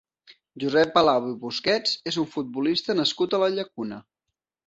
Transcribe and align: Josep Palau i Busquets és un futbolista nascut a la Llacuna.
Josep 0.61 0.93
Palau 0.95 1.27
i 1.33 1.35
Busquets 1.43 1.93
és 2.13 2.17
un 2.23 2.27
futbolista 2.33 2.97
nascut 3.01 3.35
a 3.39 3.43
la 3.47 3.51
Llacuna. 3.59 4.01